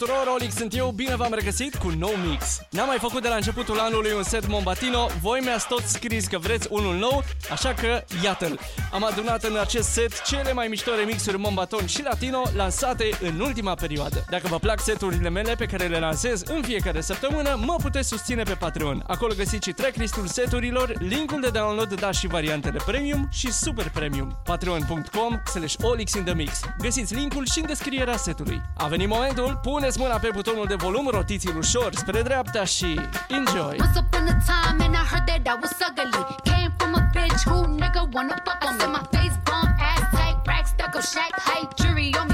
tuturor, 0.00 0.26
Olic 0.34 0.52
sunt 0.52 0.76
eu, 0.76 0.90
bine 0.90 1.16
v-am 1.16 1.32
regăsit 1.34 1.74
cu 1.74 1.88
nou 1.98 2.12
mix. 2.28 2.60
N-am 2.70 2.86
mai 2.86 2.98
făcut 2.98 3.22
de 3.22 3.28
la 3.28 3.34
începutul 3.34 3.78
anului 3.78 4.12
un 4.12 4.22
set 4.22 4.48
Mombatino, 4.48 5.06
voi 5.20 5.40
mi-ați 5.40 5.66
tot 5.66 5.82
scris 5.82 6.26
că 6.26 6.38
vreți 6.38 6.66
unul 6.70 6.96
nou, 6.96 7.24
așa 7.50 7.74
că 7.74 8.04
iată-l. 8.22 8.58
Am 8.92 9.04
adunat 9.04 9.42
în 9.42 9.56
acest 9.56 9.88
set 9.88 10.22
cele 10.22 10.52
mai 10.52 10.68
mișto 10.68 10.94
remixuri 10.94 11.38
Mombaton 11.38 11.86
și 11.86 12.02
Latino 12.02 12.42
lansate 12.54 13.08
în 13.22 13.40
ultima 13.40 13.74
perioadă. 13.74 14.24
Dacă 14.30 14.46
vă 14.48 14.58
plac 14.58 14.80
seturile 14.80 15.28
mele 15.28 15.54
pe 15.54 15.66
care 15.66 15.86
le 15.86 15.98
lansez 15.98 16.42
în 16.46 16.62
fiecare 16.62 17.00
săptămână, 17.00 17.60
mă 17.64 17.76
puteți 17.82 18.08
susține 18.08 18.42
pe 18.42 18.54
Patreon. 18.54 19.04
Acolo 19.06 19.32
găsiți 19.36 19.68
și 19.68 19.72
tracklist-ul 19.72 20.26
seturilor, 20.26 20.92
linkul 20.98 21.40
de 21.40 21.48
download, 21.48 22.00
dar 22.00 22.14
și 22.14 22.26
variantele 22.26 22.78
premium 22.86 23.28
și 23.30 23.52
super 23.52 23.90
premium. 23.90 24.40
Patreon.com 24.44 25.40
slash 25.52 25.74
Olix 25.82 26.14
in 26.14 26.24
the 26.24 26.34
Mix. 26.34 26.60
Găsiți 26.78 27.14
linkul 27.14 27.46
și 27.46 27.58
în 27.58 27.66
descrierea 27.66 28.16
setului. 28.16 28.60
A 28.76 28.86
venit 28.86 29.08
momentul, 29.08 29.58
pune 29.62 29.89
Puneți 29.90 30.08
mâna 30.08 30.20
pe 30.20 30.30
butonul 30.34 30.66
de 30.66 30.74
volum, 30.74 31.08
rotiți-l 31.12 31.56
ușor 31.56 31.94
spre 31.94 32.22
dreapta 32.22 32.64
și 32.64 33.00
enjoy! 33.28 33.76
Once 33.84 33.98
upon 33.98 34.26
a 34.26 34.36
time 34.50 34.80
and 34.84 34.94
I 34.94 35.04
heard 35.10 35.26
that 35.28 35.42
I 35.52 35.56
was 35.62 35.74
ugly. 35.88 36.24
Came 36.50 36.72
from 36.78 36.94
a 37.00 37.02
bitch 37.14 37.42
who 37.48 37.58
nigga 37.80 38.02
wanna 38.14 38.36
fuck 38.46 38.60
on 38.68 38.74
me 38.80 38.86
my 38.96 39.02
face 39.12 39.38
bomb, 39.46 39.70
ass 39.90 40.02
tight, 40.14 40.38
rack, 40.50 40.66
stucco, 40.72 41.00
shack, 41.12 41.32
hype, 41.46 41.72
jury 41.80 42.08
on 42.20 42.29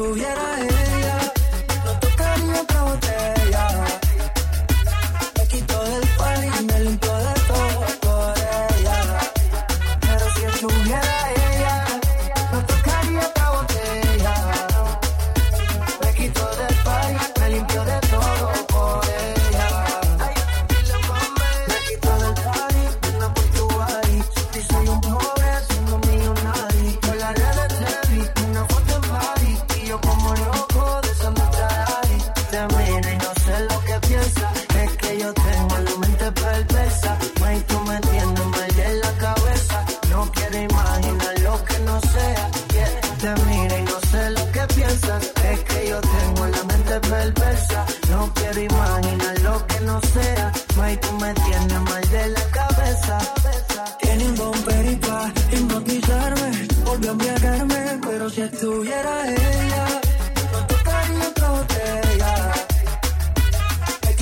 estuviera 0.00 0.58
ella, 0.60 1.32
no 1.84 1.98
tocaría 2.00 2.62
otra 2.62 2.82
botella. 2.84 4.00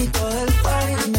Me 0.08 0.12
quito 0.12 0.28
del 0.30 1.17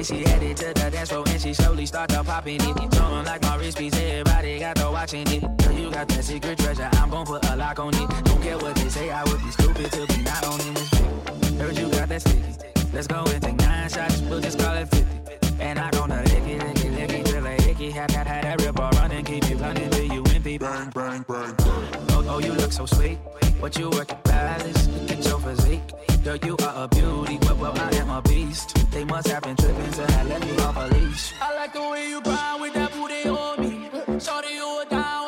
way 0.00 0.16
she 0.16 0.28
headed 0.28 0.56
to 0.56 0.66
the 0.66 0.90
dance 0.90 1.10
floor 1.10 1.24
and 1.28 1.40
she 1.40 1.54
slowly 1.54 1.86
started 1.86 2.24
popping 2.24 2.60
it. 2.60 2.94
Throwing 2.94 3.24
like 3.24 3.42
my 3.42 3.56
wrist 3.56 3.78
piece, 3.78 3.94
everybody 3.96 4.58
got 4.58 4.76
to 4.76 4.90
watching 4.90 5.26
it. 5.28 5.42
Girl, 5.58 5.72
you 5.72 5.90
got 5.90 6.08
that 6.08 6.24
secret 6.24 6.58
treasure, 6.58 6.88
I'm 6.92 7.10
gon' 7.10 7.26
put 7.26 7.44
a 7.46 7.56
lock 7.56 7.78
on 7.78 7.94
it. 7.94 8.24
Don't 8.24 8.42
care 8.42 8.58
what 8.58 8.74
they 8.76 8.88
say, 8.88 9.10
I 9.10 9.24
would 9.24 9.40
be 9.42 9.50
stupid 9.50 9.92
to 9.92 10.06
be 10.06 10.22
not 10.22 10.44
on 10.46 10.60
it. 10.60 10.78
Heard 11.60 11.78
you 11.78 11.88
got 11.90 12.08
that 12.08 12.20
sticky. 12.22 12.54
Let's 12.92 13.06
go 13.06 13.24
and 13.24 13.42
take 13.42 13.56
nine 13.56 13.88
shots, 13.88 14.20
we'll 14.22 14.40
just 14.40 14.58
call 14.58 14.74
it 14.76 14.88
50. 14.88 15.06
And 15.60 15.78
I 15.78 15.90
gonna 15.90 16.22
lick 16.22 16.46
it, 16.46 16.62
lick 16.64 16.84
it, 16.84 16.92
lick 16.92 17.12
it 17.12 17.26
till 17.26 17.46
I 17.46 17.54
icky. 17.54 17.90
Have 17.90 18.10
had, 18.10 18.26
had 18.26 18.44
that 18.44 18.60
ripper 18.62 18.88
running, 18.94 19.24
keep 19.24 19.48
you 19.50 19.56
running 19.56 19.90
till 19.90 20.04
you 20.04 20.22
empty. 20.34 20.58
Bang, 20.58 20.90
bang, 20.94 21.24
bang, 21.28 21.54
bang. 21.54 21.86
Oh, 22.10 22.24
oh, 22.28 22.38
you 22.38 22.52
look 22.54 22.72
so 22.72 22.86
sweet. 22.86 23.18
What 23.58 23.78
you 23.78 23.90
working, 23.90 24.18
palace? 24.24 24.88
Look 24.88 25.10
at 25.10 25.26
your 25.26 25.40
physique. 25.40 26.09
Girl, 26.22 26.36
you 26.36 26.54
are 26.62 26.84
a 26.84 26.88
beauty, 26.88 27.38
but 27.38 27.56
well, 27.56 27.72
I 27.78 27.96
am 27.96 28.10
a 28.10 28.20
beast. 28.20 28.76
They 28.90 29.04
must 29.04 29.28
have 29.28 29.42
been 29.42 29.56
tripping 29.56 29.90
to 29.92 30.12
have 30.12 30.28
let 30.28 30.44
me 30.44 30.58
off 30.58 30.76
a 30.76 30.94
leash. 30.94 31.32
I 31.40 31.54
like 31.56 31.72
the 31.72 31.80
way 31.80 32.08
you 32.08 32.20
grind 32.20 32.60
with 32.60 32.74
that 32.74 32.92
booty 32.92 33.26
on 33.26 33.60
me. 33.60 34.20
Shorty, 34.20 34.54
you 34.54 34.84
down. 34.90 35.19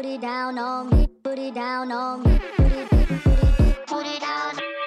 put 0.00 0.08
it 0.08 0.20
down 0.22 0.56
on 0.56 0.88
me, 0.88 1.06
put 1.22 1.38
it 1.38 1.52
down 1.52 1.92
on 1.92 2.22
me, 2.22 2.40
put 2.56 2.72
it, 2.72 2.88
put 2.88 3.10
it, 3.10 3.86
put 3.86 4.06
it 4.06 4.20
down. 4.20 4.79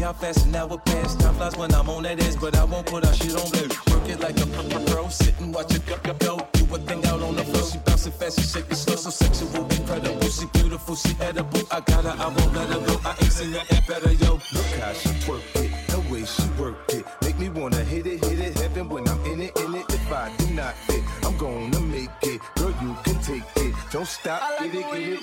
How 0.00 0.08
I'm 0.08 0.14
fast 0.14 0.46
an 0.46 0.52
now 0.52 0.66
it 0.66 0.84
pass. 0.86 1.14
Time 1.16 1.34
flies 1.34 1.56
when 1.58 1.74
I'm 1.74 1.88
on 1.90 2.04
that 2.04 2.22
ass, 2.22 2.34
but 2.36 2.56
I 2.56 2.64
won't 2.64 2.86
put 2.86 3.04
our 3.04 3.12
shit 3.12 3.34
on 3.36 3.50
blue. 3.50 3.68
Work 3.92 4.08
it 4.08 4.18
like 4.20 4.40
a 4.40 4.46
pro, 4.90 5.08
sit 5.08 5.38
and 5.40 5.54
watch 5.54 5.74
it 5.74 5.84
go. 5.86 6.38
Do 6.52 6.74
a 6.74 6.78
thing 6.78 7.04
out 7.04 7.20
on 7.20 7.36
the 7.36 7.44
floor. 7.44 7.64
She 7.70 7.78
bouncing 7.78 8.12
fast, 8.12 8.40
she 8.40 8.46
shaking 8.46 8.76
slow, 8.76 8.96
so 8.96 9.10
sexual, 9.10 9.64
incredible. 9.70 10.28
She 10.28 10.46
beautiful, 10.46 10.96
she 10.96 11.14
edible. 11.20 11.60
I 11.70 11.80
got 11.80 12.04
her, 12.04 12.16
I 12.18 12.28
won't 12.28 12.54
let 12.54 12.68
her 12.70 12.80
go. 12.80 13.00
I 13.04 13.10
ain't 13.20 13.32
seen 13.32 13.50
nothing 13.52 13.82
better, 13.86 14.12
yo. 14.12 14.32
Look 14.54 14.70
how 14.80 14.92
she 14.94 15.10
work 15.30 15.42
it, 15.56 15.70
the 15.88 16.00
way 16.10 16.24
she 16.24 16.46
work 16.58 16.76
it. 16.88 17.04
Make 17.20 17.38
me 17.38 17.50
wanna 17.50 17.84
hit 17.84 18.06
it, 18.06 18.24
hit 18.24 18.40
it, 18.40 18.58
heaven 18.58 18.88
when 18.88 19.06
I'm 19.06 19.22
in 19.26 19.42
it, 19.42 19.56
in 19.60 19.74
it. 19.74 19.84
If 19.90 20.10
I 20.10 20.32
do 20.38 20.46
not 20.54 20.74
fit, 20.86 21.04
I'm 21.24 21.36
gonna 21.36 21.80
make 21.80 22.10
it. 22.22 22.40
Girl, 22.56 22.74
you 22.80 22.96
can 23.04 23.20
take 23.20 23.44
it. 23.56 23.74
Don't 23.92 24.08
stop, 24.08 24.40
get 24.60 24.74
it, 24.74 24.92
get 24.92 25.08
it. 25.12 25.19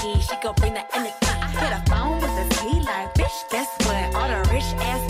She 0.00 0.34
gon' 0.42 0.54
bring 0.54 0.72
the 0.72 0.96
energy. 0.96 1.12
Hit 1.58 1.72
a 1.72 1.82
phone 1.90 2.22
with 2.22 2.30
a 2.30 2.48
T 2.54 2.80
like, 2.80 3.12
bitch, 3.12 3.46
that's 3.50 3.68
what 3.84 4.14
all 4.14 4.28
the 4.28 4.48
rich 4.50 4.64
ass 4.80 5.09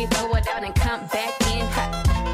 she 0.00 0.06
throw 0.06 0.32
it 0.34 0.48
out 0.48 0.64
and 0.64 0.74
come 0.74 1.06
back 1.08 1.34
in. 1.52 1.66
Ha. 1.76 1.84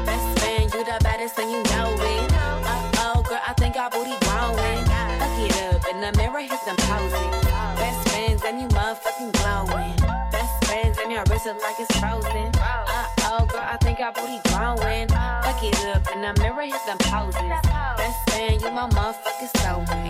Best 0.05 0.39
friend, 0.39 0.73
you 0.73 0.83
the 0.85 0.97
baddest 1.03 1.37
and 1.37 1.51
you 1.51 1.61
know 1.63 1.91
it. 1.99 2.31
Uh 2.31 2.91
oh, 3.03 3.21
girl, 3.27 3.41
I 3.45 3.53
think 3.59 3.75
our 3.75 3.89
booty 3.89 4.15
growing. 4.23 4.83
Look 5.19 5.35
it 5.43 5.75
up 5.75 5.83
in 5.91 5.99
the 5.99 6.11
mirror, 6.15 6.39
hit 6.39 6.63
them 6.65 6.77
posing. 6.87 7.31
Best 7.75 8.07
friends 8.07 8.41
and 8.47 8.61
you 8.61 8.67
motherfucking 8.69 9.31
glowing. 9.39 9.95
Best 10.31 10.55
friends 10.65 10.97
and 11.03 11.11
your 11.11 11.23
wrist 11.29 11.45
is 11.45 11.61
like 11.61 11.79
it's 11.79 11.91
frozen. 11.99 12.51
Uh 12.55 13.07
oh, 13.35 13.45
girl, 13.51 13.67
I 13.67 13.77
think 13.81 13.99
our 13.99 14.13
booty 14.13 14.39
growing. 14.47 15.07
Look 15.43 15.61
it 15.67 15.75
up 15.91 16.07
in 16.15 16.21
the 16.21 16.33
mirror, 16.39 16.63
hit 16.63 16.83
them 16.87 16.99
poses. 17.11 17.51
Best 17.99 18.19
friend, 18.29 18.61
you 18.61 18.71
my 18.71 18.87
motherfucking 18.95 19.51
soulmate. 19.59 20.06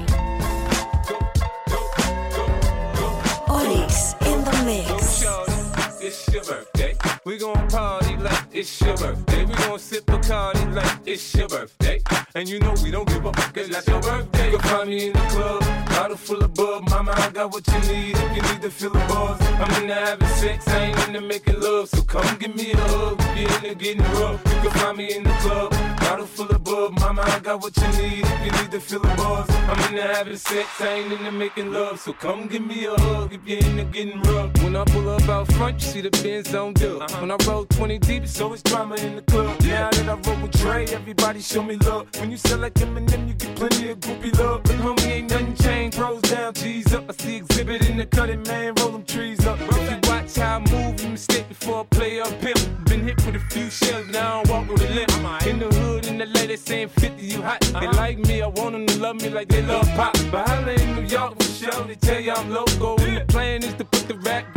It's 8.58 8.82
your 8.82 8.98
birthday. 8.98 9.46
We 9.46 9.54
gon' 9.54 9.78
sip 9.78 10.06
Bacardi 10.06 10.74
like 10.74 11.00
it's 11.06 11.36
your 11.36 11.48
birthday. 11.48 12.02
And 12.34 12.50
you 12.50 12.60
know 12.60 12.74
we 12.84 12.90
don't 12.90 13.08
give 13.08 13.26
up 13.26 13.36
cause 13.36 13.70
that's 13.70 13.88
your 13.88 14.02
birthday. 14.02 14.52
You 14.52 14.58
can 14.58 14.70
find 14.70 14.90
me 14.90 15.08
in 15.08 15.14
the 15.14 15.20
club, 15.20 15.62
bottle 15.90 16.18
full 16.18 16.44
of 16.44 16.54
bub. 16.56 16.87
Mama, 17.08 17.22
I 17.22 17.30
got 17.30 17.54
what 17.54 17.66
you 17.68 17.80
need 17.94 18.18
if 18.18 18.36
you 18.36 18.42
need 18.42 18.62
to 18.62 18.70
feel 18.70 18.90
the 18.90 19.00
buzz. 19.08 19.40
I'm 19.42 19.82
into 19.82 19.94
having 19.94 20.28
sex, 20.28 20.68
I 20.68 20.88
ain't 20.88 21.08
into 21.08 21.22
making 21.22 21.62
love. 21.62 21.88
So 21.88 22.02
come 22.02 22.38
give 22.38 22.54
me 22.54 22.74
a 22.74 22.78
hug 22.78 23.22
if 23.22 23.40
you're 23.40 23.72
into 23.72 23.76
getting 23.76 24.04
rough. 24.20 24.42
You 24.46 24.60
can 24.62 24.72
find 24.72 24.98
me 24.98 25.16
in 25.16 25.24
the 25.24 25.30
club, 25.40 25.72
bottle 26.02 26.26
full 26.26 26.50
of 26.50 26.62
bub. 26.66 27.00
Mama, 27.00 27.22
I 27.22 27.40
got 27.40 27.62
what 27.62 27.78
you 27.78 27.88
need 28.02 28.26
if 28.26 28.46
you 28.46 28.52
need 28.52 28.72
to 28.72 28.82
feel 28.82 29.00
the 29.00 29.08
buzz. 29.16 29.50
I'm 29.50 29.80
into 29.90 30.02
having 30.02 30.36
sex, 30.36 30.68
I 30.82 30.88
ain't 30.96 31.14
into 31.14 31.32
making 31.32 31.72
love. 31.72 31.98
So 32.02 32.12
come 32.12 32.48
give 32.48 32.66
me 32.66 32.86
a 32.88 32.96
hug 33.00 33.34
if 33.34 33.48
you're 33.48 33.60
into 33.60 33.86
getting 33.86 34.22
rough. 34.24 34.52
When 34.62 34.76
I 34.76 34.84
pull 34.84 35.08
up 35.08 35.30
out 35.30 35.50
front, 35.54 35.82
you 35.82 35.88
see 35.88 36.02
the 36.02 36.10
Benz 36.10 36.54
on 36.54 36.74
dub. 36.74 37.04
Uh-huh. 37.04 37.22
When 37.22 37.32
I 37.32 37.38
roll 37.48 37.66
20 37.68 38.00
deep, 38.00 38.24
it's 38.24 38.42
always 38.42 38.62
drama 38.64 38.96
in 38.96 39.16
the 39.16 39.22
club. 39.22 39.62
Now 39.62 39.90
that 39.92 40.10
I 40.10 40.30
roll 40.30 40.42
with 40.42 40.52
Dre, 40.60 40.86
everybody 40.88 41.40
show 41.40 41.64
me 41.64 41.78
love. 41.78 42.08
When 42.20 42.32
you 42.32 42.38
sell 42.38 42.60
like 42.60 42.74
Eminem, 42.74 43.30
you 43.30 43.34
get 43.34 43.56
plenty 43.56 43.92
of 43.92 44.00
groupie 44.02 44.38
love. 44.38 44.64
But 44.64 44.76
homie, 44.76 45.08
ain't 45.08 45.30
nothing 45.30 45.56
changed. 45.56 45.98
Rolls 45.98 46.22
down, 46.24 46.54
G's 46.54 46.97
up. 46.98 47.06
I 47.10 47.14
see 47.14 47.42
Xzibit 47.42 47.90
in 47.90 47.98
the 47.98 48.06
cutting, 48.06 48.44
man. 48.44 48.74
Roll 48.80 48.92
them 48.92 49.06
trees 49.06 49.46
up. 49.46 49.60
If 49.62 49.92
you 49.92 50.00
watch 50.10 50.36
how 50.36 50.58
I 50.58 50.72
move, 50.72 51.02
you 51.02 51.10
mistake 51.10 51.48
before 51.48 51.82
I 51.82 51.84
play 51.96 52.20
up 52.20 52.30
pimp. 52.42 52.60
Been 52.86 53.02
hit 53.08 53.18
with 53.26 53.36
a 53.36 53.40
few 53.52 53.70
shells, 53.70 54.08
now 54.08 54.42
I 54.42 54.50
walk 54.50 54.68
with 54.70 54.82
a 54.82 54.90
limp. 54.94 55.12
In 55.48 55.60
the 55.60 55.68
hood, 55.80 56.08
in 56.08 56.18
the 56.18 56.26
LA, 56.26 56.48
they 56.48 56.56
saying 56.56 56.90
50, 56.90 57.26
you 57.26 57.42
hot. 57.42 57.62
They 57.62 57.74
uh-huh. 57.74 57.92
like 57.98 58.18
me, 58.20 58.42
I 58.42 58.48
want 58.48 58.72
them 58.74 58.86
to 58.88 59.00
love 59.00 59.22
me 59.22 59.30
like 59.30 59.48
they 59.48 59.62
love 59.62 59.88
pop. 59.96 60.14
But 60.32 60.48
holla 60.50 60.74
in 60.74 60.96
New 60.96 61.08
York 61.08 61.36
for 61.40 61.50
sure, 61.50 61.84
they 61.86 61.96
tell 61.96 62.20
you 62.20 62.34
I'm 62.34 62.50
local. 62.50 63.00
And 63.02 63.18
the 63.18 63.26
plan 63.26 63.64
is 63.64 63.74
to 63.76 63.86
put 63.86 64.08
the 64.08 64.16
rap 64.16 64.44
game 64.56 64.57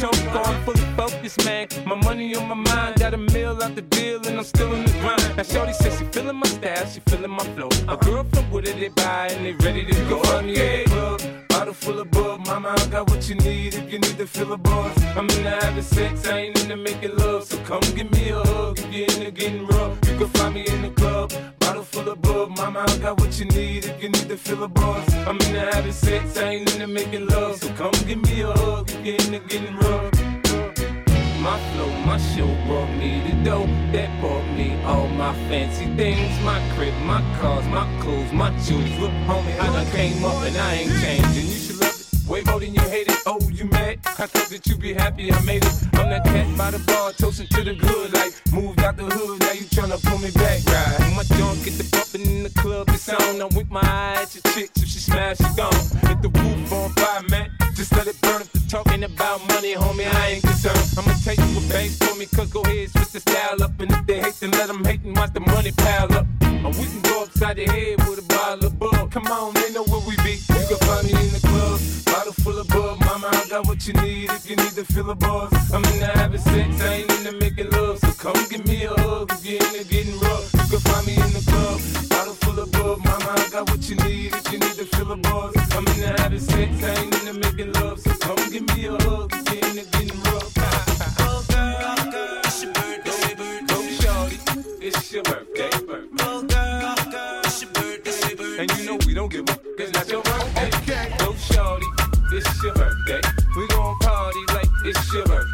choke. 0.00 0.14
I'm 0.32 0.64
fully 0.64 0.86
focused, 0.96 1.44
man. 1.44 1.68
My 1.84 1.94
money 1.94 2.34
on 2.34 2.48
my 2.48 2.54
mind, 2.54 2.98
got 2.98 3.12
a 3.14 3.18
meal 3.18 3.62
out 3.62 3.74
the 3.74 3.82
deal, 3.82 4.26
and 4.26 4.38
I'm 4.38 4.44
still 4.44 4.72
in 4.72 4.84
the 4.84 4.92
grind. 5.00 5.36
Now, 5.36 5.42
Shorty 5.42 5.72
says 5.74 5.98
she 5.98 6.04
feeling 6.06 6.36
my 6.36 6.46
style, 6.46 6.86
she 6.86 7.00
feeling 7.00 7.30
my 7.30 7.44
flow. 7.54 7.68
A 7.88 7.96
girl 7.96 8.24
from 8.24 8.50
Wooded, 8.50 8.76
they 8.76 8.88
buy, 8.88 9.28
and 9.30 9.44
they 9.44 9.52
ready 9.64 9.84
to 9.84 9.94
go. 10.08 10.20
Me 10.42 10.56
a 10.56 10.84
club, 10.84 11.20
bottle 11.48 11.74
full 11.74 12.00
of 12.00 12.10
bub. 12.10 12.46
Mama, 12.46 12.74
I 12.76 12.86
got 12.86 13.10
what 13.10 13.28
you 13.28 13.34
need 13.36 13.74
if 13.74 13.92
you 13.92 13.98
need 13.98 14.16
to 14.16 14.26
feel 14.26 14.52
a 14.52 14.56
buzz. 14.56 15.04
I'm 15.16 15.28
into 15.28 15.50
having 15.50 15.82
sex, 15.82 16.26
I 16.26 16.38
ain't 16.38 16.62
into 16.62 16.76
making 16.76 17.16
love. 17.16 17.44
So 17.44 17.58
come 17.64 17.82
give 17.94 18.10
me 18.10 18.30
a 18.30 18.36
hug 18.36 18.78
if 18.78 18.92
you're 18.92 19.04
into 19.04 19.30
getting 19.30 19.66
rough. 19.66 19.99
Can 20.20 20.28
find 20.28 20.54
me 20.54 20.66
in 20.66 20.82
the 20.82 20.90
club, 20.90 21.32
bottle 21.60 21.82
full 21.82 22.06
of 22.10 22.20
bub. 22.20 22.50
Mama, 22.50 22.84
I 22.86 22.98
got 22.98 23.18
what 23.18 23.38
you 23.38 23.46
need 23.46 23.86
if 23.86 24.02
you 24.02 24.10
need 24.10 24.28
to 24.28 24.36
feel 24.36 24.62
a 24.64 24.68
buzz. 24.68 25.14
I'm 25.26 25.36
into 25.36 25.60
having 25.72 25.92
sex, 25.92 26.36
I 26.36 26.50
ain't 26.50 26.74
into 26.74 26.88
making 26.88 27.26
love. 27.28 27.56
So 27.56 27.72
come 27.72 27.92
give 28.06 28.22
me 28.28 28.42
a 28.42 28.52
hug 28.52 28.90
if 28.90 29.06
you're 29.06 29.14
into 29.14 29.38
getting 29.48 29.74
rough. 29.76 30.12
My 31.40 31.58
flow, 31.72 31.90
my 32.04 32.18
show 32.18 32.46
brought 32.66 32.90
me 32.98 33.22
the 33.30 33.44
dough 33.44 33.64
that 33.92 34.20
brought 34.20 34.44
me 34.58 34.78
all 34.82 35.08
my 35.08 35.32
fancy 35.48 35.86
things. 35.96 36.38
My 36.44 36.60
crib, 36.76 36.92
my 37.04 37.22
cars, 37.40 37.66
my 37.68 37.88
clothes, 38.02 38.30
my 38.30 38.50
shoes. 38.58 38.98
Look, 38.98 39.12
homie, 39.24 39.58
I 39.58 39.72
done 39.72 39.86
came 39.86 40.22
up 40.22 40.42
and 40.42 40.54
I 40.54 40.74
ain't 40.74 41.00
changing. 41.00 41.46
You. 41.46 41.69
Way 42.30 42.42
more 42.42 42.60
than 42.60 42.72
you 42.72 42.80
hate 42.82 43.08
it. 43.08 43.18
Oh, 43.26 43.40
you 43.50 43.64
mad? 43.64 43.98
I 44.06 44.26
thought 44.26 44.48
that 44.50 44.64
you'd 44.64 44.80
be 44.80 44.94
happy 44.94 45.32
I 45.32 45.40
made 45.42 45.64
it. 45.64 45.74
I'm 45.94 46.10
that 46.10 46.22
cat 46.22 46.46
by 46.56 46.70
the 46.70 46.78
bar, 46.86 47.10
toasting 47.12 47.48
to 47.48 47.64
the 47.64 47.74
good. 47.74 48.12
Like, 48.12 48.32
moved 48.52 48.78
out 48.84 48.96
the 48.96 49.02
hood, 49.02 49.40
now 49.40 49.50
you 49.50 49.66
tryna 49.66 49.98
pull 50.06 50.18
me 50.18 50.30
back, 50.30 50.62
right? 50.70 51.16
My 51.16 51.24
junk 51.34 51.64
get 51.64 51.74
the 51.74 51.82
bumping 51.90 52.30
in 52.30 52.44
the 52.44 52.50
club, 52.50 52.88
it's 52.90 53.08
on. 53.08 53.42
I 53.42 53.46
wink 53.56 53.68
my 53.68 53.80
eye 53.82 54.22
at 54.22 54.32
your 54.32 54.46
chick, 54.54 54.70
if 54.76 54.86
she 54.86 55.00
smash, 55.00 55.38
she 55.38 55.50
gone. 55.58 55.74
Hit 56.06 56.22
the 56.22 56.30
roof 56.30 56.72
on 56.72 56.90
fire, 56.90 57.22
man. 57.30 57.50
Just 57.74 57.90
let 57.96 58.06
it 58.06 58.14
burn 58.20 58.40
if 58.42 58.52
the 58.52 58.60
talking 58.70 59.02
about 59.02 59.40
money, 59.48 59.74
homie, 59.74 60.06
I 60.06 60.38
ain't 60.38 60.42
concerned. 60.44 60.86
I'ma 60.96 61.10
tell 61.24 61.34
you 61.34 61.48
what 61.58 61.68
banks 61.68 61.98
for 61.98 62.14
me, 62.14 62.26
cause 62.26 62.48
go 62.52 62.62
ahead, 62.62 62.90
switch 62.90 63.10
the 63.10 63.20
style 63.26 63.60
up. 63.60 63.74
And 63.80 63.90
if 63.90 64.06
they 64.06 64.20
hate, 64.20 64.38
then 64.38 64.52
let 64.52 64.68
them 64.68 64.84
hate 64.84 65.02
and 65.02 65.16
watch 65.16 65.32
the 65.32 65.40
money 65.40 65.72
pile 65.72 66.12
up. 66.14 66.26
Or 66.62 66.70
we 66.78 66.86
can 66.86 67.02
go 67.02 67.24
upside 67.24 67.56
the 67.56 67.66
head 67.66 67.98
with 68.06 68.22
a 68.22 68.26
bottle 68.30 68.66
of 68.66 68.78
bug. 68.78 69.10
Come 69.10 69.26
on, 69.26 69.54
they 69.54 69.72
know 69.72 69.82
where 69.82 70.06
we 70.06 70.14
be. 70.22 70.38
You 70.38 70.62
can 70.70 70.78
find 70.86 71.06
me 71.10 71.18
in 71.18 71.32
the 71.34 71.49
what 73.80 73.86
you 73.86 74.02
need 74.02 74.30
if 74.30 74.50
you 74.50 74.56
need 74.56 74.72
to 74.72 74.84
feel 74.84 75.10
a 75.10 75.14
buzz. 75.14 75.72
I'm 75.72 75.82
into 75.84 76.06
having 76.06 76.40
sex, 76.40 76.82
I 76.82 76.94
ain't 76.96 77.10
into 77.12 77.32
making 77.38 77.70
love. 77.70 77.98
So 77.98 78.12
come 78.12 78.48
give 78.50 78.66
me 78.66 78.84
a 78.84 78.90
hug 78.90 79.32
if 79.32 79.46
you're 79.46 79.62
into 79.62 79.84
getting 79.88 80.18
rough. 80.20 80.52
You 80.52 80.60
can 80.68 80.80
find 80.80 81.06
me 81.06 81.14
in 81.14 81.32
the 81.32 81.42
club, 81.48 82.10
bottle 82.10 82.34
full 82.34 82.58
of 82.60 82.72
bug. 82.72 82.98
Mama, 83.04 83.34
I 83.38 83.48
got 83.50 83.70
what 83.70 83.88
you 83.88 83.96
need 83.96 84.34
if 84.34 84.52
you 84.52 84.58
need 84.58 84.76
to 84.76 84.84
feel 84.84 85.12
a 85.12 85.16
buzz. 85.16 85.56
I'm 85.72 85.86
into 85.86 86.22
having 86.22 86.40
sex, 86.40 86.82
I 86.82 87.02
ain't 87.02 87.14
into 87.20 87.32
making 87.32 87.72
love. 87.72 88.00
So 88.00 88.10
come 88.20 88.50
give 88.50 88.66
me 88.76 88.84
a 88.86 88.92
hug 89.02 89.32
if 89.32 89.54
you're 89.54 89.70
into 89.70 89.90
getting 89.90 90.20
rough. 90.24 90.59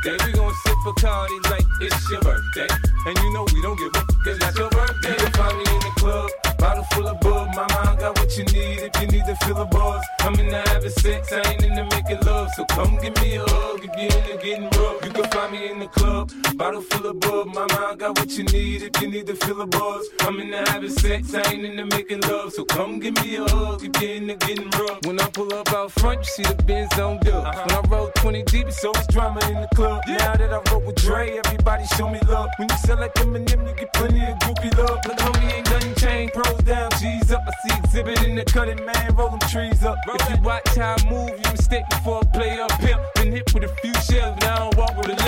Birthday. 0.06 0.26
We 0.26 0.32
gon' 0.32 0.54
sip 0.54 0.76
Bacardi 0.84 1.50
like 1.50 1.66
it's 1.80 2.10
your 2.10 2.20
birthday. 2.20 2.68
And 3.06 3.18
you 3.18 3.32
know 3.32 3.46
we 3.52 3.62
don't 3.62 3.78
give 3.78 3.94
up, 3.94 4.06
cause 4.24 4.38
that's 4.38 4.58
your 4.58 4.70
birthday. 4.70 5.10
You 5.10 5.30
find 5.30 5.56
me 5.56 5.64
in 5.74 5.80
the 5.80 5.92
club, 5.96 6.30
bottle 6.58 6.84
full 6.92 7.08
of 7.08 7.20
bub. 7.20 7.48
My 7.54 7.66
mind 7.74 7.98
got 8.00 8.18
what 8.18 8.36
you 8.36 8.44
need 8.44 8.78
if 8.80 9.00
you 9.00 9.06
need 9.08 9.26
to 9.26 9.36
feel 9.44 9.58
a 9.58 9.66
buzz. 9.66 10.04
I'm 10.20 10.34
into 10.34 10.62
having 10.70 10.90
sex, 10.90 11.32
I 11.32 11.52
ain't 11.52 11.62
into 11.62 11.84
making 11.84 12.20
love. 12.20 12.50
So 12.54 12.64
come 12.66 12.98
give 13.00 13.16
me 13.22 13.36
a 13.36 13.44
hug 13.44 13.80
if 13.84 13.92
you're 13.96 14.20
into 14.20 14.44
getting 14.44 14.70
rough. 14.80 15.04
You 15.04 15.12
in 15.70 15.78
the 15.78 15.86
club, 15.88 16.32
bottle 16.56 16.80
full 16.80 17.06
of 17.06 17.20
bub. 17.20 17.46
Mama, 17.48 17.88
I 17.92 17.94
got 17.96 18.18
what 18.18 18.30
you 18.36 18.44
need 18.44 18.82
if 18.82 19.00
you 19.00 19.10
need 19.10 19.26
to 19.26 19.34
feel 19.34 19.60
a 19.60 19.66
buzz. 19.66 20.08
I'm 20.20 20.38
in 20.40 20.52
into 20.52 20.70
having 20.70 20.90
sex, 20.90 21.34
I 21.34 21.52
ain't 21.52 21.64
into 21.64 21.86
making 21.96 22.20
love. 22.22 22.52
So 22.52 22.64
come 22.64 22.98
give 22.98 23.14
me 23.22 23.36
a 23.36 23.44
hug 23.44 23.84
if 23.84 24.00
you're 24.00 24.12
into 24.12 24.34
getting 24.46 24.70
rough. 24.70 24.98
When 25.04 25.20
I 25.20 25.28
pull 25.30 25.52
up 25.54 25.72
out 25.72 25.92
front, 25.92 26.20
you 26.20 26.24
see 26.24 26.42
the 26.42 26.54
Benz 26.62 26.92
on 26.98 27.18
dub. 27.20 27.44
Uh-huh. 27.46 27.62
When 27.64 27.74
I 27.76 27.80
roll 27.88 28.10
20 28.16 28.42
deep, 28.44 28.66
it's 28.68 28.84
always 28.84 29.06
drama 29.08 29.40
in 29.48 29.60
the 29.60 29.68
club. 29.74 30.02
Now 30.06 30.36
that 30.36 30.52
I 30.52 30.60
roll 30.70 30.82
with 30.82 30.96
Dre, 30.96 31.38
everybody 31.44 31.84
show 31.96 32.08
me 32.08 32.20
love. 32.28 32.48
When 32.58 32.68
you 32.68 32.76
sell 32.78 32.98
like 32.98 33.14
Eminem, 33.14 33.68
you 33.68 33.74
get 33.74 33.92
plenty 33.92 34.22
of 34.24 34.38
groupie 34.38 34.76
love. 34.78 34.98
Look, 35.06 35.18
homie, 35.18 35.52
ain't 35.52 35.70
nothing 35.70 35.94
changed. 35.94 36.34
Pros 36.34 36.58
down, 36.62 36.90
G's 37.00 37.32
up. 37.32 37.44
I 37.46 37.52
see 37.62 37.74
Xzibit 37.80 38.24
in 38.26 38.36
the 38.36 38.44
cutting, 38.44 38.84
man. 38.84 39.14
Roll 39.16 39.30
them 39.30 39.40
trees 39.50 39.84
up. 39.84 39.96
If 40.06 40.30
you 40.30 40.42
watch 40.42 40.68
how 40.76 40.96
I 40.98 41.10
move, 41.10 41.30
you 41.30 41.50
mistake 41.50 41.84
before 41.90 42.22
I 42.22 42.36
play 42.36 42.60
up 42.60 42.70
pimp. 42.80 43.00
Been 43.14 43.32
hit 43.32 43.52
with 43.54 43.64
a 43.64 43.68
few 43.80 43.94
shells, 43.94 44.38
now 44.40 44.70
I 44.70 44.76
walk 44.76 44.96
with 44.96 45.08
a 45.08 45.25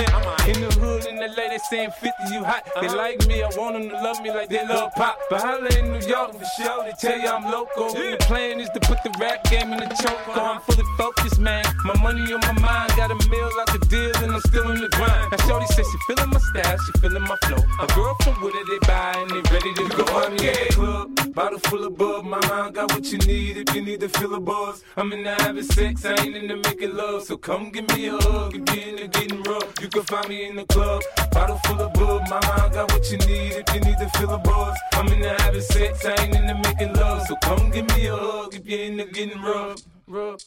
in 1.21 1.31
the 1.31 1.35
LA, 1.35 1.49
they 1.49 1.57
saying 1.69 1.91
50, 1.91 2.33
you 2.33 2.43
hot. 2.43 2.63
They 2.79 2.87
uh-huh. 2.87 2.97
like 2.97 3.27
me, 3.27 3.43
I 3.43 3.49
want 3.57 3.73
them 3.73 3.89
to 3.89 3.95
love 3.95 4.21
me 4.21 4.31
like 4.31 4.49
they 4.49 4.65
love 4.65 4.93
pop. 4.95 5.17
But 5.29 5.41
holla 5.41 5.69
in 5.77 5.91
New 5.91 6.05
York 6.07 6.33
for 6.33 6.45
sure, 6.57 6.83
they 6.83 6.93
tell 6.99 7.19
you 7.19 7.27
I'm 7.27 7.51
local. 7.51 7.95
And 7.95 8.13
the 8.13 8.17
plan 8.25 8.59
is 8.59 8.69
to 8.69 8.79
put 8.79 9.03
the 9.03 9.11
rap 9.19 9.43
game 9.49 9.71
in 9.73 9.79
the 9.79 9.87
choke. 9.87 10.19
So 10.25 10.31
uh-huh. 10.31 10.59
I'm 10.59 10.61
fully 10.61 10.83
focused, 10.97 11.39
man. 11.39 11.63
My 11.85 11.97
money 12.01 12.21
on 12.33 12.39
my 12.41 12.53
mind, 12.59 12.91
got 12.95 13.11
a 13.11 13.29
meal 13.29 13.51
out 13.59 13.71
the 13.71 13.79
deal, 13.89 14.11
and 14.23 14.33
I'm 14.33 14.41
still 14.41 14.69
in 14.71 14.81
the 14.81 14.89
grind. 14.89 15.31
Now, 15.31 15.47
Shorty 15.47 15.67
says 15.67 15.85
she 15.91 15.97
feeling 16.07 16.29
my 16.29 16.39
style, 16.39 16.77
she 16.85 16.91
feeling 16.99 17.23
my 17.23 17.37
flow. 17.45 17.63
A 17.79 17.87
girl 17.93 18.15
from 18.23 18.41
Wooded, 18.41 18.67
they 18.67 18.79
buy, 18.87 19.13
and 19.17 19.29
they 19.31 19.41
ready 19.51 19.73
to 19.73 19.85
go. 19.95 20.03
I'm 20.15 20.31
in 20.33 20.37
the 20.37 20.73
club, 20.73 21.33
bottle 21.33 21.59
full 21.59 21.85
of 21.85 21.97
bub. 21.97 22.25
My 22.25 22.39
mind 22.47 22.75
got 22.75 22.91
what 22.93 23.11
you 23.11 23.17
need 23.19 23.57
if 23.57 23.75
you 23.75 23.81
need 23.81 23.99
to 24.01 24.09
feel 24.09 24.35
a 24.35 24.39
buzz. 24.39 24.83
I'm 24.95 25.11
into 25.13 25.35
having 25.43 25.63
sex, 25.63 26.05
I 26.05 26.13
ain't 26.21 26.35
into 26.35 26.57
making 26.57 26.95
love. 26.95 27.23
So 27.23 27.37
come 27.37 27.71
give 27.71 27.87
me 27.95 28.07
a 28.07 28.17
hug 28.17 28.55
if 28.55 28.75
you're 28.75 28.89
into 28.89 29.07
getting 29.07 29.43
rough. 29.43 29.81
You 29.81 29.89
can 29.89 30.03
find 30.03 30.27
me 30.29 30.47
in 30.47 30.55
the 30.55 30.65
club, 30.65 31.01
bottle 31.27 31.57
full 31.65 31.81
of 31.81 31.93
bub. 31.93 32.21
My 32.29 32.39
mind 32.47 32.73
got 32.73 32.91
what 32.91 33.09
you 33.11 33.17
need 33.19 33.53
if 33.53 33.73
you 33.73 33.81
need 33.81 33.97
to 33.97 34.09
feel 34.17 34.31
a 34.31 34.37
buzz. 34.37 34.77
I'm 34.93 35.07
into 35.07 35.29
having 35.43 35.61
sex, 35.61 36.05
I 36.05 36.15
ain't 36.23 36.35
into 36.35 36.55
making 36.55 36.93
love. 36.93 37.27
So 37.27 37.35
come 37.37 37.71
give 37.71 37.87
me 37.95 38.07
a 38.07 38.15
hug 38.15 38.55
if 38.55 38.65
you're 38.65 38.83
into 38.83 39.05
getting 39.05 39.41
rough. 39.41 39.81
rough. 40.07 40.41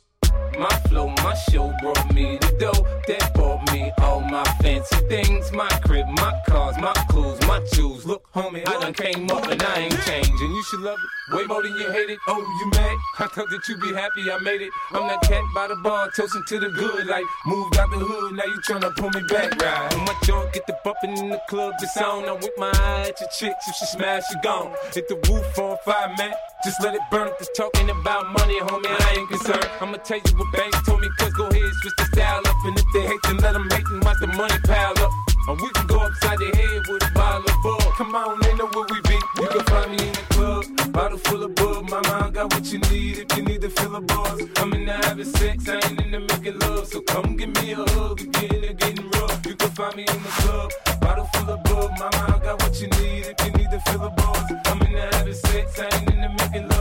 My 0.59 0.69
flow, 0.89 1.09
my 1.09 1.35
show 1.51 1.73
brought 1.81 2.15
me 2.15 2.39
the 2.39 2.57
dough 2.59 2.87
that 3.09 3.35
bought 3.35 3.73
me 3.73 3.91
all 3.99 4.21
my 4.21 4.45
fancy 4.63 4.97
things. 5.09 5.53
My 5.53 5.69
crib, 5.85 6.07
my 6.09 6.41
cars, 6.47 6.77
my 6.79 6.93
clothes, 7.09 7.41
my 7.47 7.65
shoes. 7.73 8.05
Look, 8.05 8.31
homie, 8.35 8.67
I 8.69 8.81
done 8.81 8.95
came 8.95 9.31
up 9.31 9.47
and 9.49 9.63
I 9.63 9.79
ain't 9.81 10.01
changing. 10.03 10.51
You 10.53 10.63
should 10.65 10.81
love 10.81 10.99
it 10.99 11.22
way 11.31 11.45
more 11.47 11.63
than 11.63 11.77
you 11.77 11.91
hate 11.91 12.11
it. 12.11 12.19
Oh, 12.27 12.41
you 12.41 12.71
mad? 12.71 12.99
I 13.19 13.27
thought 13.27 13.49
that 13.51 13.69
you 13.69 13.77
be 13.77 13.93
happy 13.93 14.31
I 14.31 14.39
made 14.39 14.63
it. 14.63 14.71
I'm 14.93 15.07
that 15.09 15.23
cat 15.23 15.43
by 15.55 15.69
the 15.69 15.77
bar, 15.77 16.11
toasting 16.17 16.43
to 16.49 16.59
the 16.59 16.71
good. 16.71 17.07
Like, 17.07 17.25
moved 17.47 17.77
out 17.77 17.91
the 17.91 17.99
hood, 17.99 18.35
now 18.35 18.45
you 18.45 18.61
tryna 18.61 18.95
pull 18.97 19.11
me 19.11 19.23
back, 19.29 19.55
right? 19.63 19.95
And 19.95 20.03
my 20.03 20.15
junk 20.25 20.53
get 20.53 20.67
the 20.67 20.77
bumping 20.85 21.17
in 21.17 21.31
the 21.31 21.41
club, 21.49 21.75
it's 21.81 21.97
on. 21.97 22.29
I'm 22.29 22.37
with 22.37 22.57
my 22.57 22.71
eye 22.75 23.09
at 23.09 23.21
your 23.21 23.29
chicks, 23.39 23.69
if 23.69 23.75
she 23.77 23.87
smash, 23.87 24.25
she 24.29 24.39
gone. 24.43 24.75
Hit 24.95 25.09
the 25.09 25.17
roof 25.31 25.59
on 25.59 25.77
fire, 25.85 26.15
man. 26.19 26.33
Just 26.65 26.83
let 26.83 26.95
it 26.95 27.03
burn. 27.11 27.31
It's 27.41 27.51
talking 27.57 27.91
about 27.91 28.33
money, 28.33 28.59
homie, 28.61 28.87
I 28.87 29.17
ain't 29.19 29.29
concerned. 29.29 29.69
I'ma 29.81 29.99
tell 29.99 30.19
you 30.19 30.37
what 30.37 30.53
banks 30.53 30.81
told 30.83 31.01
me, 31.01 31.09
cause 31.19 31.33
go 31.35 31.47
ahead, 31.47 31.73
switch 31.83 31.95
the 31.99 32.05
style 32.13 32.43
up. 32.47 32.57
And 32.65 32.79
if 32.79 32.85
they 32.93 33.07
hate, 33.07 33.23
then 33.25 33.37
let 33.39 33.53
them 33.53 33.69
hate 33.71 33.87
and 33.91 34.05
watch 34.05 34.19
the 34.21 34.29
money 34.29 34.59
pile 34.65 34.99
up. 34.99 35.32
And 35.49 35.61
we 35.61 35.69
can 35.71 35.87
go 35.89 35.99
upside 35.99 36.39
the 36.39 36.47
head 36.57 36.87
with 36.89 37.03
a 37.03 37.13
bottle 37.15 37.43
of 37.43 37.63
bug. 37.65 37.95
Come 37.97 38.15
on, 38.15 38.39
they 38.41 38.55
know 38.55 38.69
where 38.75 38.87
we 38.91 39.01
be. 39.03 39.19
You 39.43 39.49
can 39.49 39.65
find 39.65 39.91
me 39.91 39.99
in 40.07 40.13
the 40.13 40.25
club, 40.31 40.93
bottle 40.93 41.19
full 41.19 41.43
of 41.43 41.55
bug. 41.57 41.91
My 41.91 42.01
mind 42.09 42.35
got 42.35 42.55
what 42.55 42.65
you 42.73 42.79
need 42.79 43.19
if 43.19 43.37
you 43.37 43.43
need 43.43 43.61
to 43.63 43.71
fill 43.71 43.97
a 43.97 44.01
buzz. 44.01 44.41
I'm 44.59 44.73
in 44.73 44.87
the 44.87 44.93
having 44.93 45.25
sex, 45.25 45.69
I 45.69 45.75
ain't 45.75 46.01
into 46.01 46.21
making 46.21 46.61
love. 46.61 46.87
So 46.87 47.01
come 47.01 47.37
give 47.37 47.51
me 47.61 47.73
a 47.73 47.77
hug 47.77 48.21
if 48.21 48.41
you're 48.41 48.55
into 48.55 48.75
getting 48.75 49.11
rough. 49.11 49.45
You 49.45 49.57
can 49.57 49.71
find 49.71 49.97
me 49.97 50.03
in 50.03 50.23
the 50.23 50.33
club, 50.43 50.71
bottle 51.01 51.29
full 51.35 51.51
of 51.51 51.65
bug. 51.65 51.91
My 51.99 52.11
mind 52.19 52.43
got 52.45 52.63
what 52.63 52.81
you 52.81 52.87
need 52.87 53.27
if 53.27 53.45
you 53.45 53.53
need 53.53 53.71
to 53.73 53.81
fill 53.91 54.03
a 54.05 54.11
buzz. 54.11 54.53
I'm 54.67 54.81
in 54.83 54.93
the 54.93 55.17
having 55.17 55.35
sex, 55.35 55.81
I 55.81 55.85
ain't 55.97 56.09
into 56.09 56.29
making 56.39 56.69
love. 56.69 56.72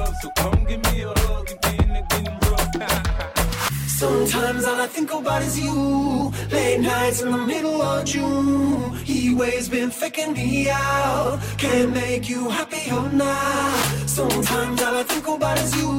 Sometimes 4.01 4.65
all 4.65 4.81
I 4.81 4.87
think 4.87 5.13
about 5.13 5.43
is 5.43 5.59
you. 5.59 6.33
Late 6.51 6.79
nights 6.79 7.21
in 7.21 7.31
the 7.31 7.37
middle 7.37 7.83
of 7.83 8.03
June. 8.03 8.95
He 9.05 9.35
waves 9.35 9.69
been 9.69 9.91
faking 9.91 10.33
me 10.33 10.71
out. 10.71 11.39
Can't 11.59 11.93
make 11.93 12.27
you 12.27 12.49
happy 12.49 12.89
oh, 12.89 13.05
or 13.05 13.11
not. 13.11 14.09
Sometimes 14.09 14.81
all 14.81 14.95
I 14.95 15.03
think 15.03 15.27
about 15.27 15.59
is 15.59 15.75
you. 15.77 15.91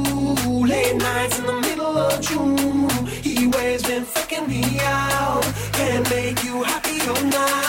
Late 0.66 0.96
nights 0.96 1.38
in 1.38 1.46
the 1.46 1.60
middle 1.60 1.96
of 1.96 2.20
June. 2.20 3.06
He 3.22 3.46
waves 3.46 3.84
been 3.84 4.04
faking 4.04 4.48
me 4.48 4.64
out. 4.80 5.44
Can't 5.72 6.10
make 6.10 6.42
you 6.42 6.60
happy 6.64 6.98
oh, 7.02 7.14
or 7.14 7.24
not. 7.26 7.62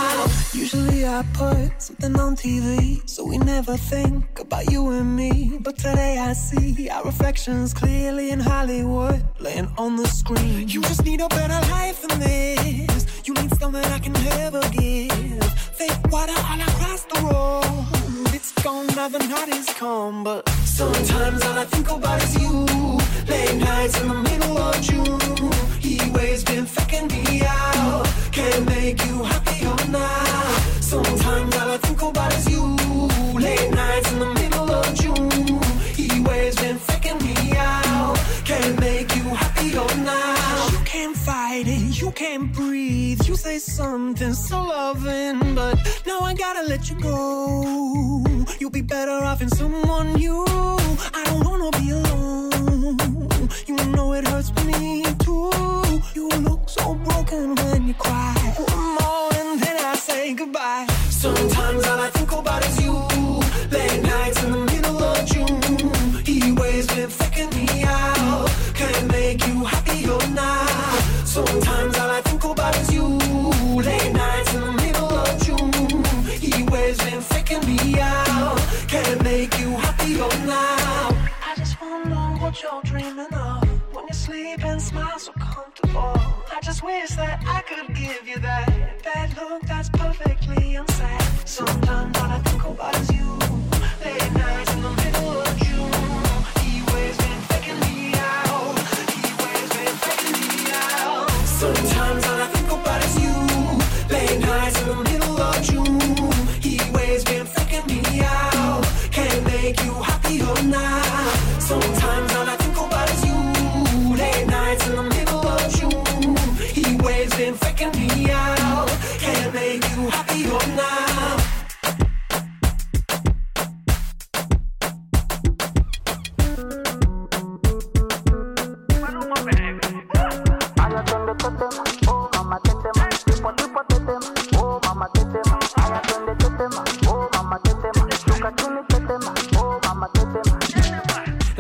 Usually 0.64 1.06
I 1.06 1.24
put 1.34 1.82
something 1.82 2.18
on 2.20 2.36
TV, 2.36 3.08
so 3.10 3.26
we 3.26 3.38
never 3.38 3.76
think 3.76 4.40
about 4.40 4.72
you 4.72 4.90
and 4.90 5.16
me. 5.16 5.60
But 5.60 5.78
today 5.78 6.18
I 6.18 6.34
see 6.34 6.90
our 6.90 7.04
reflections 7.04 7.74
clearly 7.74 8.32
in 8.32 8.40
Hollywood, 8.40 9.24
laying 9.40 9.68
on 9.78 9.96
the 9.96 10.08
screen. 10.24 10.68
You 10.70 10.82
just 10.82 11.04
need 11.04 11.22
a 11.22 11.28
better 11.28 11.60
life 11.78 11.98
than 12.04 12.20
this. 12.20 13.02
You 13.28 13.34
need 13.34 13.52
something 13.62 13.86
I 13.98 14.00
can 14.00 14.14
never 14.14 14.62
give. 14.78 15.44
Fake 15.80 16.02
water 16.14 16.40
all 16.50 16.62
across 16.70 17.02
the 17.12 17.20
road. 17.30 18.34
It's 18.38 18.52
gone 18.64 18.88
now 18.96 19.10
the 19.16 19.20
night 19.34 19.50
is 19.60 19.70
come, 19.82 20.24
but 20.24 20.48
sometimes 20.80 21.40
all 21.48 21.58
I 21.64 21.66
think 21.74 21.88
about 21.98 22.24
is 22.26 22.34
you. 22.42 22.54
Late 23.32 23.58
nights 23.70 23.96
in 24.02 24.08
the 24.14 24.20
middle 24.30 24.58
of 24.70 24.76
June. 24.88 25.52
He 25.86 25.96
waves 26.16 26.44
been 26.44 26.66
faking 26.66 27.08
me 27.16 27.42
out. 27.46 28.06
Can't 28.32 28.66
make 28.66 29.00
you 29.08 29.16
happy 29.32 29.60
or 29.74 29.82
not. 29.98 30.58
Sometimes 30.92 31.52
all 31.60 31.72
I 31.76 31.78
think 31.86 32.02
about 32.02 32.34
is 32.38 32.46
you. 32.54 32.64
Late 33.48 33.72
nights 33.82 34.12
in 34.14 34.20
the 34.20 34.26
middle 34.26 34.43
something 43.60 44.34
so 44.34 44.64
loving, 44.64 45.54
but 45.54 45.76
now 46.06 46.20
I 46.22 46.34
gotta 46.34 46.64
let 46.68 46.90
you 46.90 47.00
go. 47.00 48.24
You'll 48.60 48.72
be 48.72 48.82
better 48.82 49.12
off 49.12 49.42
in 49.42 49.50
someone 49.50 50.14
new. 50.14 50.44
I 50.48 51.24
don't 51.26 51.46
wanna 51.46 51.72
be 51.78 51.92
alone. 51.92 53.50
You 53.68 53.76
know 53.96 54.14
it 54.14 54.28
hurts 54.28 54.52
me 54.66 55.04
too. 55.20 55.52
You 56.16 56.30
look 56.48 56.68
so 56.70 56.96
broken 56.96 57.56
when 57.56 57.88
you 57.88 57.94
cry. 57.94 58.34
One 58.58 58.88
more 59.00 59.34
and 59.34 59.60
then 59.62 59.86
I 59.86 59.96
say 59.96 60.34
goodbye. 60.34 60.63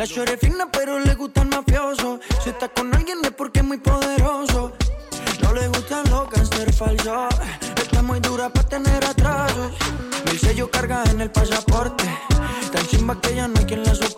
La 0.03 0.09
chore 0.09 0.35
fina 0.35 0.67
pero 0.69 0.99
le 0.99 1.15
gusta 1.15 1.43
el 1.43 1.47
mafioso. 1.47 2.19
Si 2.43 2.49
está 2.49 2.67
con 2.67 2.93
alguien 2.93 3.19
es 3.23 3.31
porque 3.31 3.59
es 3.59 3.65
muy 3.65 3.77
poderoso. 3.77 4.73
No 5.41 5.53
le 5.53 5.69
gustan 5.69 6.03
los 6.09 6.27
cáncer 6.27 6.73
falsos. 6.73 7.33
Está 7.77 8.01
muy 8.01 8.19
dura 8.19 8.49
para 8.49 8.67
tener 8.67 9.05
atrasos. 9.05 9.71
Mil 10.25 10.37
sellos 10.37 10.67
carga 10.73 11.05
en 11.09 11.21
el 11.21 11.31
pasaporte. 11.31 12.03
Tan 12.73 12.85
chimba 12.87 13.21
que 13.21 13.33
ya 13.33 13.47
no 13.47 13.57
hay 13.57 13.65
quien 13.65 13.81
la 13.85 13.95
soporte. 13.95 14.12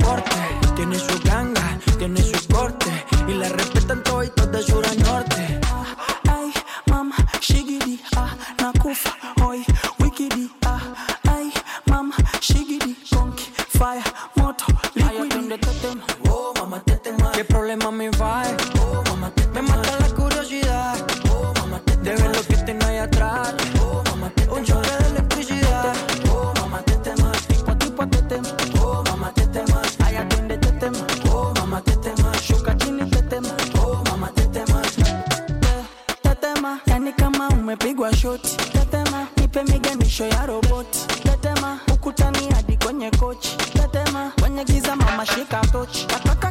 Giza 45.26 45.62
mama 45.72 45.86
shika 45.92 46.45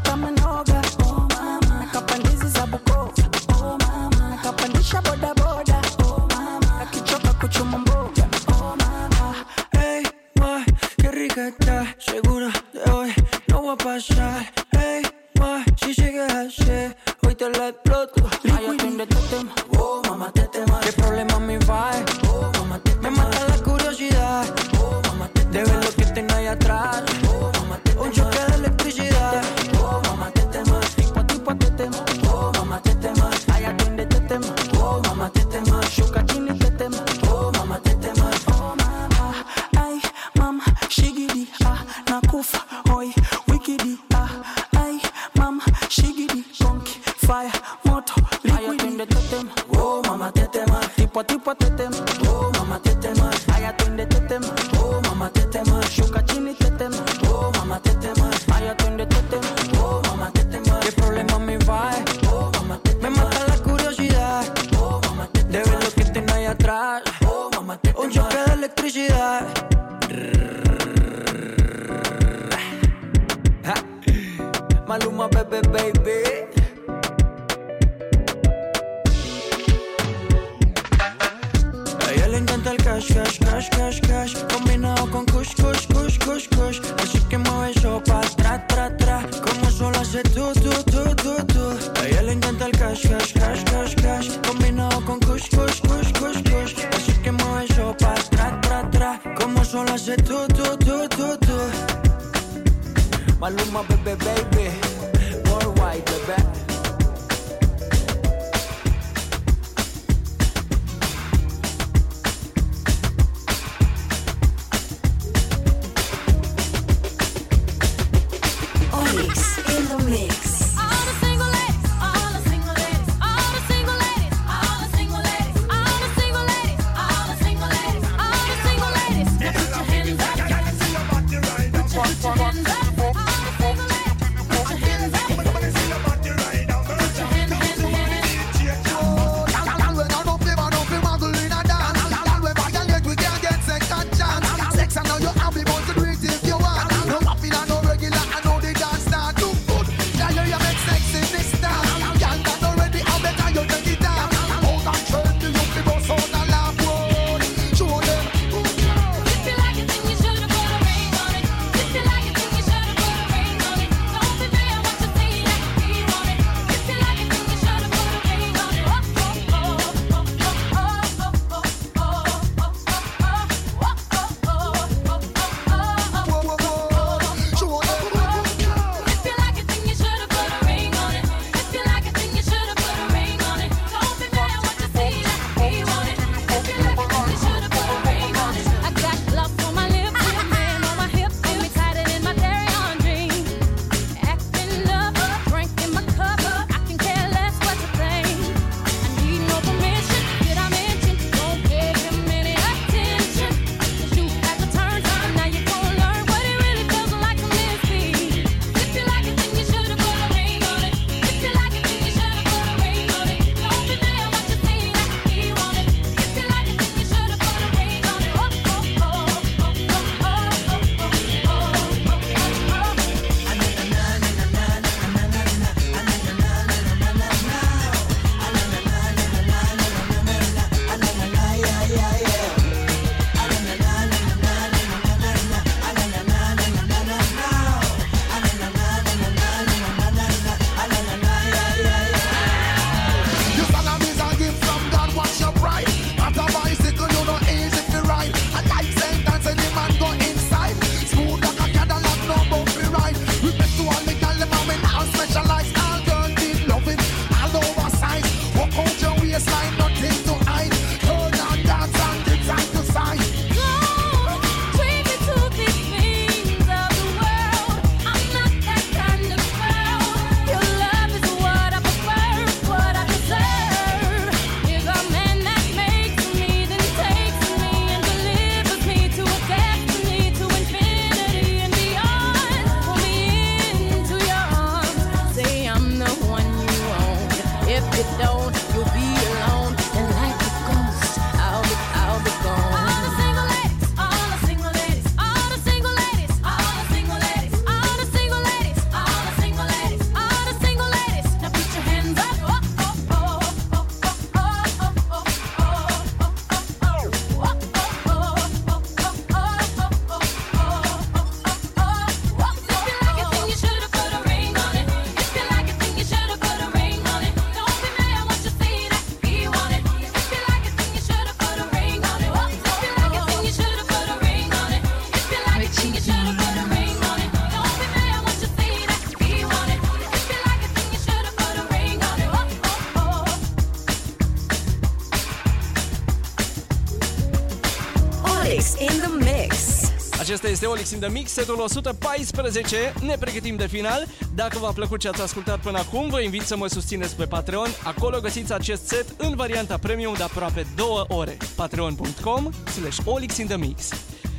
Acesta 340.34 340.52
este 340.52 340.66
Olix 340.66 340.90
in 340.90 340.98
the 340.98 341.08
Mix, 341.08 341.30
setul 341.30 341.60
114. 341.60 342.92
Ne 343.00 343.16
pregătim 343.18 343.56
de 343.56 343.66
final. 343.66 344.06
Dacă 344.34 344.58
v-a 344.58 344.70
plăcut 344.70 345.00
ce 345.00 345.08
ați 345.08 345.22
ascultat 345.22 345.60
până 345.60 345.78
acum, 345.78 346.08
vă 346.08 346.20
invit 346.20 346.42
să 346.42 346.56
mă 346.56 346.66
susțineți 346.66 347.16
pe 347.16 347.24
Patreon. 347.24 347.68
Acolo 347.84 348.20
găsiți 348.20 348.52
acest 348.52 348.86
set 348.86 349.06
în 349.16 349.34
varianta 349.36 349.78
premium 349.78 350.14
de 350.16 350.22
aproape 350.22 350.66
2 350.76 350.86
ore. 351.08 351.36
patreon.com 351.54 352.50
slash 352.80 352.98
Olix 353.04 353.36
in 353.36 353.46
the 353.46 353.56
Mix. 353.56 353.88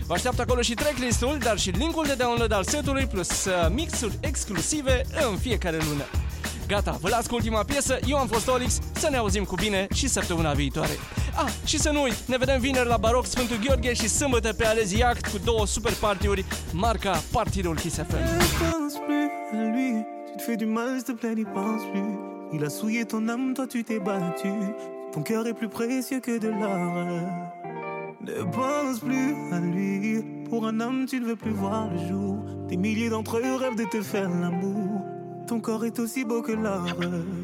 Vă 0.07 0.13
așteaptă 0.13 0.41
acolo 0.41 0.61
și 0.61 0.73
tracklistul, 0.73 1.37
dar 1.43 1.57
și 1.57 1.69
linkul 1.69 2.05
de 2.05 2.13
download 2.13 2.51
al 2.51 2.63
setului, 2.63 3.05
plus 3.05 3.45
uh, 3.45 3.53
mixuri 3.69 4.17
exclusive 4.21 5.05
în 5.29 5.37
fiecare 5.37 5.77
lună. 5.89 6.24
Gata, 6.67 6.97
vă 7.01 7.09
las 7.09 7.27
cu 7.27 7.35
ultima 7.35 7.63
piesă, 7.63 7.97
eu 8.07 8.17
am 8.17 8.27
fost 8.27 8.47
Olix, 8.47 8.79
să 8.93 9.09
ne 9.09 9.17
auzim 9.17 9.43
cu 9.43 9.55
bine 9.55 9.87
și 9.93 10.07
săptămâna 10.07 10.53
viitoare. 10.53 10.91
Ah, 11.35 11.51
și 11.65 11.79
să 11.79 11.89
nu 11.91 12.01
uit, 12.01 12.17
ne 12.25 12.37
vedem 12.37 12.59
vineri 12.59 12.87
la 12.87 12.97
Baroc 12.97 13.25
Sfântul 13.25 13.57
Gheorghe 13.65 13.93
și 13.93 14.07
sâmbătă 14.07 14.53
pe 14.53 14.65
Alezi 14.65 14.97
Yacht 14.97 15.27
cu 15.27 15.37
două 15.43 15.65
super 15.65 15.93
partiuri, 15.93 16.45
marca 16.73 17.23
Partidul 17.31 17.75
Kiss 17.75 17.95
FM. 17.95 18.03
pense 18.59 18.97
plus 19.05 19.29
à 19.53 19.71
lui. 19.73 20.05
Tu 20.25 20.35
te 20.37 20.43
fais 20.43 20.57
du 20.57 20.65
mal, 20.65 20.89
s'il 20.97 21.03
te 21.03 21.11
plaît, 21.11 21.35
n'y 21.35 21.45
pense 21.45 21.83
plus. 21.91 22.13
Il 22.53 22.63
a 22.65 22.69
souillé 22.69 23.03
ton 23.05 23.27
âme, 23.27 23.53
toi 23.53 23.65
tu 23.67 23.83
t'es 23.83 23.99
battu. 24.03 24.51
Ton 25.11 25.21
cœur 25.21 25.45
est 25.47 25.57
plus 25.61 25.69
précieux 25.69 26.19
que 26.19 26.37
de 26.45 26.49
l'or. 26.59 26.93
Ne 28.27 28.43
pense 28.57 28.99
plus 28.99 29.33
à 29.51 29.59
lui. 29.59 30.23
Pour 30.49 30.65
un 30.67 30.79
homme, 30.79 31.05
tu 31.09 31.19
ne 31.19 31.25
veux 31.25 31.35
plus 31.35 31.55
voir 31.63 31.87
le 31.93 31.99
jour. 32.09 32.35
Des 32.69 32.77
milliers 32.77 33.09
d'entre 33.09 33.37
eux 33.37 33.55
rêvent 33.55 33.77
de 33.83 33.87
te 33.95 34.01
faire 34.01 34.29
l'amour. 34.29 34.94
Ton 35.47 35.59
corps 35.59 35.85
est 35.85 35.99
aussi 35.99 36.25
beau 36.25 36.41
que 36.41 36.53
l'or, 36.53 36.87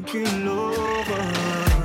que 0.06 0.44
l'aurore. 0.44 1.81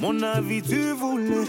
Mon 0.00 0.20
avis 0.22 0.60
tu 0.62 0.92
voulais. 0.92 1.46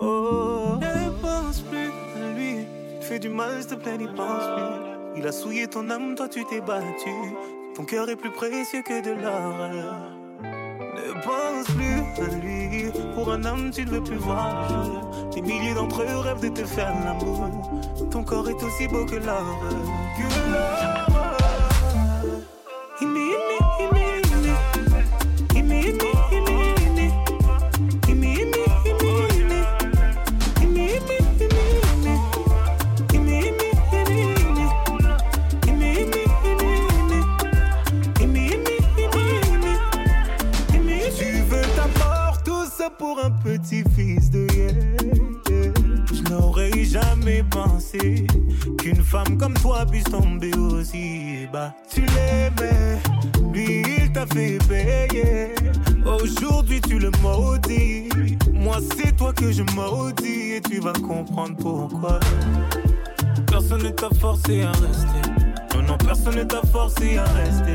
Oh, 0.00 0.76
ne 0.80 1.10
pense 1.22 1.60
plus 1.60 1.90
à 2.14 2.34
lui. 2.34 2.66
Tu 3.00 3.06
fais 3.06 3.18
du 3.18 3.30
mal, 3.30 3.60
s'il 3.60 3.70
te 3.70 3.74
plaît, 3.74 3.96
n'y 3.96 4.06
pense 4.06 4.44
plus. 4.54 5.16
Il 5.16 5.26
a 5.26 5.32
souillé 5.32 5.66
ton 5.66 5.88
âme, 5.88 6.14
toi 6.14 6.28
tu 6.28 6.44
t'es 6.44 6.60
battu. 6.60 7.10
Ton 7.74 7.84
cœur 7.84 8.08
est 8.10 8.16
plus 8.16 8.30
précieux 8.30 8.82
que 8.82 9.02
de 9.02 9.12
l'or. 9.22 9.54
Ne 10.42 11.12
pense 11.22 11.66
plus 11.74 12.22
à 12.22 12.28
lui. 12.36 12.92
Pour 13.14 13.32
un 13.32 13.44
homme, 13.44 13.70
tu 13.70 13.86
ne 13.86 13.90
veux 13.90 14.02
plus 14.02 14.16
voir 14.16 14.68
le. 14.70 15.34
Des 15.34 15.40
milliers 15.40 15.74
d'entre 15.74 16.02
eux 16.02 16.18
rêvent 16.18 16.40
de 16.40 16.48
te 16.48 16.64
faire 16.64 16.92
l'amour. 17.04 17.48
Ton 18.10 18.24
corps 18.24 18.48
est 18.48 18.62
aussi 18.62 18.88
beau. 18.88 19.06
Que 19.06 19.16
l'or. 19.16 19.58
Qu'une 48.78 49.02
femme 49.02 49.38
comme 49.38 49.54
toi 49.54 49.86
puisse 49.86 50.04
tomber 50.04 50.54
aussi 50.56 51.46
bas. 51.52 51.72
Tu 51.90 52.02
l'aimais, 52.02 52.98
lui 53.52 53.82
il 53.98 54.12
t'a 54.12 54.26
fait 54.26 54.58
payer. 54.68 55.54
Aujourd'hui 56.04 56.80
tu 56.80 56.98
le 56.98 57.10
maudis. 57.22 58.08
Moi 58.52 58.78
c'est 58.96 59.16
toi 59.16 59.32
que 59.32 59.50
je 59.50 59.62
maudis 59.74 60.56
et 60.56 60.60
tu 60.60 60.80
vas 60.80 60.92
comprendre 60.92 61.56
pourquoi. 61.56 62.20
Personne 63.50 63.82
ne 63.82 63.90
t'a 63.90 64.08
forcé 64.20 64.62
à 64.62 64.72
rester. 64.72 65.30
Non, 65.74 65.82
non, 65.82 65.96
personne 65.98 66.36
ne 66.36 66.44
t'a 66.44 66.60
forcé 66.72 67.18
à 67.18 67.24
rester. 67.24 67.74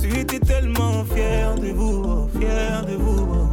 Tu 0.00 0.18
étais 0.18 0.40
tellement 0.40 1.04
fier 1.04 1.54
de 1.54 1.68
vous, 1.68 2.28
fier 2.38 2.84
de 2.86 2.94
vous. 2.94 3.48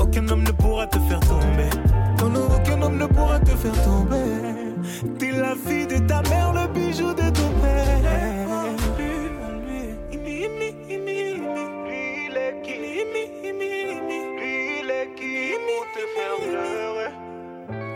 Aucun 0.00 0.28
homme 0.28 0.44
ne 0.44 0.52
pourra 0.52 0.86
te 0.86 0.98
faire 1.00 1.20
tomber 1.20 1.70
pourra 3.14 3.38
te 3.40 3.50
faire 3.50 3.82
tomber. 3.84 4.74
T'es 5.18 5.32
la 5.32 5.54
fille 5.54 5.86
de 5.86 5.98
ta 6.06 6.22
mère, 6.22 6.52
le 6.52 6.66
bijou 6.72 7.14
de 7.14 7.30
ton 7.30 7.50
père. 7.62 7.94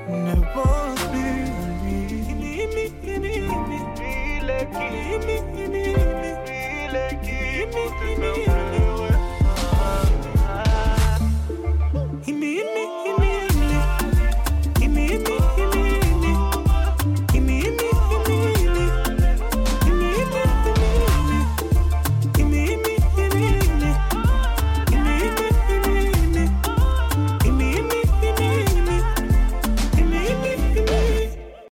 Ne 0.09 0.35
pense 0.55 1.05
plus 1.11 1.45
à 1.55 1.69
lui. 1.85 2.23
Il 2.31 2.75
est 2.79 2.93
qui, 3.01 3.15
il 3.17 4.51
est 4.51 4.67
qui, 4.73 4.91
il 5.15 5.31
est 5.31 5.47
qui, 5.53 5.75
il 6.89 6.97
est 6.97 7.17
qui, 7.23 8.78